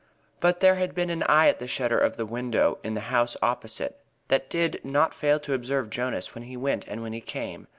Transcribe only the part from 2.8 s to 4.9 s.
in the house opposite that did